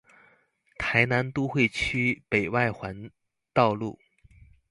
[0.79, 3.11] 臺南都會區北外環
[3.53, 3.99] 道路